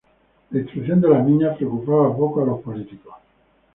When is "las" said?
1.09-1.23